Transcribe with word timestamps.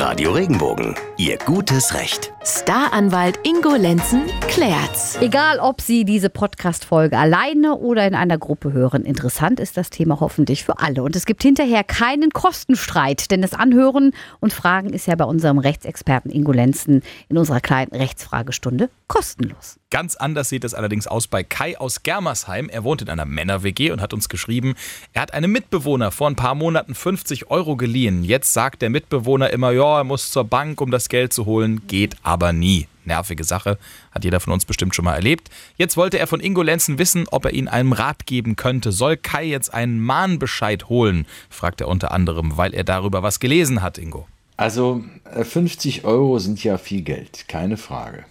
Radio 0.00 0.32
Regenbogen, 0.32 0.94
Ihr 1.18 1.36
gutes 1.36 1.92
Recht. 1.92 2.32
Staranwalt 2.42 3.38
Ingo 3.46 3.74
Lenzen 3.74 4.22
klärt's. 4.48 5.18
Egal, 5.20 5.58
ob 5.58 5.82
Sie 5.82 6.06
diese 6.06 6.30
Podcast-Folge 6.30 7.18
alleine 7.18 7.74
oder 7.74 8.06
in 8.06 8.14
einer 8.14 8.38
Gruppe 8.38 8.72
hören, 8.72 9.04
interessant 9.04 9.60
ist 9.60 9.76
das 9.76 9.90
Thema 9.90 10.20
hoffentlich 10.20 10.64
für 10.64 10.78
alle. 10.78 11.02
Und 11.02 11.16
es 11.16 11.26
gibt 11.26 11.42
hinterher 11.42 11.84
keinen 11.84 12.30
Kostenstreit, 12.30 13.30
denn 13.30 13.42
das 13.42 13.52
Anhören 13.52 14.14
und 14.40 14.54
Fragen 14.54 14.94
ist 14.94 15.06
ja 15.06 15.16
bei 15.16 15.26
unserem 15.26 15.58
Rechtsexperten 15.58 16.30
Ingo 16.30 16.52
Lenzen 16.52 17.02
in 17.28 17.36
unserer 17.36 17.60
kleinen 17.60 17.92
Rechtsfragestunde 17.92 18.88
kostenlos. 19.06 19.80
Ganz 19.90 20.14
anders 20.14 20.48
sieht 20.48 20.62
es 20.62 20.72
allerdings 20.72 21.08
aus 21.08 21.26
bei 21.26 21.42
Kai 21.42 21.76
aus 21.76 22.04
Germersheim. 22.04 22.68
Er 22.68 22.84
wohnt 22.84 23.02
in 23.02 23.08
einer 23.08 23.24
Männer-WG 23.24 23.90
und 23.90 24.00
hat 24.00 24.14
uns 24.14 24.28
geschrieben, 24.28 24.76
er 25.12 25.22
hat 25.22 25.34
einem 25.34 25.50
Mitbewohner 25.50 26.12
vor 26.12 26.30
ein 26.30 26.36
paar 26.36 26.54
Monaten 26.54 26.94
50 26.94 27.50
Euro 27.50 27.76
geliehen. 27.76 28.22
Jetzt 28.22 28.52
sagt 28.52 28.82
der 28.82 28.90
Mitbewohner 28.90 29.50
immer, 29.50 29.72
ja, 29.72 29.98
er 29.98 30.04
muss 30.04 30.30
zur 30.30 30.44
Bank, 30.44 30.80
um 30.80 30.92
das 30.92 31.08
Geld 31.08 31.32
zu 31.32 31.44
holen, 31.44 31.88
geht 31.88 32.14
aber 32.30 32.52
nie. 32.52 32.86
Nervige 33.04 33.42
Sache, 33.42 33.76
hat 34.12 34.22
jeder 34.22 34.38
von 34.38 34.52
uns 34.52 34.64
bestimmt 34.64 34.94
schon 34.94 35.04
mal 35.04 35.16
erlebt. 35.16 35.50
Jetzt 35.76 35.96
wollte 35.96 36.20
er 36.20 36.28
von 36.28 36.38
Ingo 36.38 36.62
Lenzen 36.62 36.96
wissen, 36.96 37.26
ob 37.32 37.44
er 37.44 37.52
ihn 37.52 37.66
einem 37.66 37.92
Rat 37.92 38.24
geben 38.24 38.54
könnte. 38.54 38.92
Soll 38.92 39.16
Kai 39.16 39.46
jetzt 39.46 39.74
einen 39.74 39.98
Mahnbescheid 39.98 40.88
holen? 40.88 41.26
fragt 41.48 41.80
er 41.80 41.88
unter 41.88 42.12
anderem, 42.12 42.56
weil 42.56 42.72
er 42.72 42.84
darüber 42.84 43.24
was 43.24 43.40
gelesen 43.40 43.82
hat, 43.82 43.98
Ingo. 43.98 44.28
Also 44.56 45.02
50 45.42 46.04
Euro 46.04 46.38
sind 46.38 46.62
ja 46.62 46.78
viel 46.78 47.02
Geld, 47.02 47.48
keine 47.48 47.76
Frage. 47.76 48.24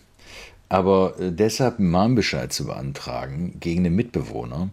Aber 0.70 1.20
äh, 1.20 1.34
deshalb 1.34 1.80
einen 1.80 1.90
Mahnbescheid 1.90 2.54
zu 2.54 2.68
beantragen 2.68 3.60
gegen 3.60 3.84
den 3.84 3.96
Mitbewohner, 3.96 4.70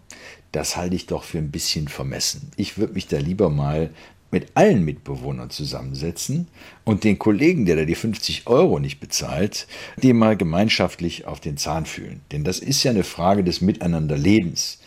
das 0.53 0.77
halte 0.77 0.95
ich 0.95 1.07
doch 1.07 1.23
für 1.23 1.39
ein 1.39 1.51
bisschen 1.51 1.89
vermessen. 1.89 2.51
Ich 2.55 2.77
würde 2.77 2.93
mich 2.93 3.07
da 3.07 3.17
lieber 3.17 3.49
mal 3.49 3.89
mit 4.31 4.47
allen 4.55 4.83
Mitbewohnern 4.83 5.49
zusammensetzen 5.49 6.47
und 6.83 7.03
den 7.03 7.19
Kollegen, 7.19 7.65
der 7.65 7.77
da 7.77 7.85
die 7.85 7.95
50 7.95 8.47
Euro 8.47 8.79
nicht 8.79 8.99
bezahlt, 8.99 9.67
dem 10.01 10.17
mal 10.17 10.35
gemeinschaftlich 10.35 11.25
auf 11.25 11.39
den 11.39 11.57
Zahn 11.57 11.85
fühlen. 11.85 12.21
Denn 12.31 12.43
das 12.43 12.59
ist 12.59 12.83
ja 12.83 12.91
eine 12.91 13.03
Frage 13.03 13.43
des 13.43 13.61
Miteinanderlebens 13.61 14.79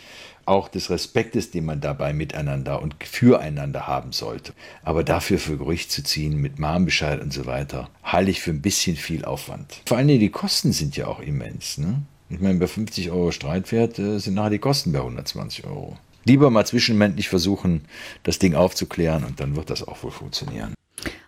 auch 0.50 0.68
des 0.68 0.91
Respektes, 0.91 1.50
den 1.50 1.64
man 1.64 1.80
dabei 1.80 2.12
miteinander 2.12 2.83
und 2.83 2.96
füreinander 3.05 3.86
haben 3.86 4.12
sollte. 4.12 4.52
Aber 4.83 5.05
dafür 5.05 5.38
für 5.38 5.56
Gerücht 5.56 5.92
zu 5.92 6.02
ziehen 6.02 6.36
mit 6.36 6.58
Mahnbescheid 6.58 7.20
und 7.20 7.33
so 7.33 7.46
weiter, 7.46 7.88
halte 8.02 8.33
ich 8.33 8.41
für 8.41 8.50
ein 8.50 8.61
bisschen 8.61 8.96
viel 8.96 9.24
Aufwand. 9.24 9.80
Vor 9.86 9.96
allem 9.96 10.08
die 10.08 10.28
Kosten 10.28 10.72
sind 10.72 10.96
ja 10.96 11.06
auch 11.06 11.20
immens. 11.20 11.78
Ne? 11.78 12.02
Ich 12.30 12.41
meine, 12.41 12.58
bei 12.58 12.66
50 12.66 13.11
Euro 13.11 13.30
Streitwert 13.30 13.98
äh, 13.98 14.18
sind 14.18 14.34
nachher 14.34 14.50
die 14.50 14.58
Kosten 14.58 14.92
bei 14.92 14.98
120 14.98 15.66
Euro. 15.66 15.96
Lieber 16.24 16.50
mal 16.50 16.66
zwischenmännlich 16.66 17.28
versuchen, 17.28 17.82
das 18.22 18.38
Ding 18.38 18.54
aufzuklären 18.54 19.24
und 19.24 19.40
dann 19.40 19.56
wird 19.56 19.70
das 19.70 19.86
auch 19.86 20.02
wohl 20.02 20.10
funktionieren. 20.10 20.74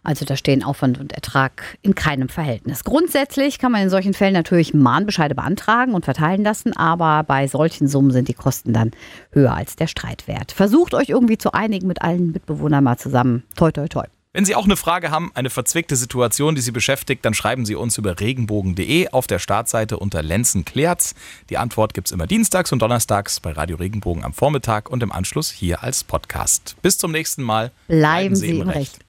Also 0.04 0.24
da 0.24 0.36
stehen 0.36 0.64
Aufwand 0.64 0.98
und 0.98 1.12
Ertrag 1.12 1.78
in 1.82 1.94
keinem 1.94 2.28
Verhältnis. 2.28 2.84
Grundsätzlich 2.84 3.58
kann 3.58 3.72
man 3.72 3.82
in 3.82 3.90
solchen 3.90 4.14
Fällen 4.14 4.34
natürlich 4.34 4.74
Mahnbescheide 4.74 5.34
beantragen 5.34 5.94
und 5.94 6.04
verteilen 6.04 6.42
lassen, 6.42 6.76
aber 6.76 7.22
bei 7.22 7.46
solchen 7.46 7.86
Summen 7.86 8.10
sind 8.10 8.28
die 8.28 8.34
Kosten 8.34 8.72
dann 8.72 8.90
höher 9.30 9.54
als 9.54 9.76
der 9.76 9.86
Streitwert. 9.86 10.52
Versucht 10.52 10.94
euch 10.94 11.08
irgendwie 11.08 11.38
zu 11.38 11.52
einigen 11.52 11.86
mit 11.86 12.02
allen 12.02 12.32
Mitbewohnern 12.32 12.82
mal 12.82 12.98
zusammen. 12.98 13.44
Toi, 13.56 13.70
toi, 13.70 13.86
toi. 13.86 14.04
Wenn 14.34 14.47
Sie 14.47 14.55
auch 14.55 14.64
eine 14.64 14.78
Frage 14.78 15.11
haben, 15.11 15.30
eine 15.34 15.50
verzwickte 15.50 15.94
Situation, 15.94 16.55
die 16.55 16.62
Sie 16.62 16.70
beschäftigt, 16.70 17.22
dann 17.22 17.34
schreiben 17.34 17.66
Sie 17.66 17.75
uns 17.75 17.98
über 17.98 18.19
regenbogen.de 18.19 19.08
auf 19.08 19.27
der 19.27 19.39
Startseite 19.39 19.98
unter 19.98 20.22
Lenzen 20.22 20.64
klärt's. 20.64 21.14
Die 21.50 21.58
Antwort 21.58 21.92
gibt 21.92 22.08
es 22.08 22.12
immer 22.12 22.27
dienstags 22.27 22.72
und 22.72 22.80
donnerstags 22.80 23.41
bei 23.41 23.52
Radio 23.52 23.77
Regenbogen 23.77 24.24
am 24.24 24.33
Vormittag 24.33 24.89
und 24.89 25.02
im 25.02 25.12
Anschluss 25.12 25.50
hier 25.50 25.83
als 25.83 26.02
Podcast. 26.02 26.77
Bis 26.80 26.97
zum 26.97 27.12
nächsten 27.12 27.42
Mal. 27.42 27.72
Bleiben, 27.89 28.00
Bleiben 28.00 28.36
Sie, 28.36 28.58
im 28.58 28.69
Recht. 28.70 28.78
Recht. 28.78 29.00